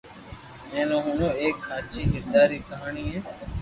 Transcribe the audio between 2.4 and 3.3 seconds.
ري ڪہاني ھي